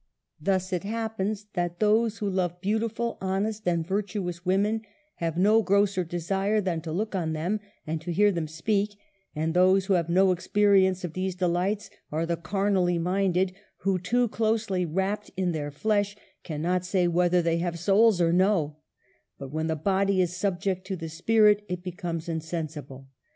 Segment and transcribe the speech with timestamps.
[0.39, 4.81] Thus it happens that those who love beautiful, honest, and virtuous women
[5.17, 8.95] have no grosser desire than to look on them and to hear them speak;
[9.35, 14.27] and those who have no experience of these delights are the carnally minded, who, too
[14.27, 18.77] closely wrapt in their flesh, cannot say whether they have souls or no;
[19.37, 23.07] but when the body is subject to the spirit, it becomes insensible.